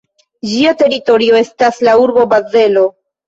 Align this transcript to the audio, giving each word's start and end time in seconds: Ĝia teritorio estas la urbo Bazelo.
Ĝia 0.51 0.71
teritorio 0.79 1.37
estas 1.41 1.77
la 1.89 1.95
urbo 2.05 2.25
Bazelo. 2.35 2.87